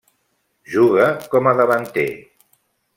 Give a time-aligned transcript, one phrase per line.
[0.77, 1.05] Juga
[1.35, 2.09] com a davanter.